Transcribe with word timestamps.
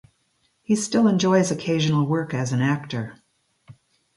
He 0.63 0.75
still 0.75 1.07
enjoys 1.07 1.51
occasional 1.51 2.07
work 2.07 2.33
as 2.33 2.51
an 2.53 2.59
actor. 2.59 3.21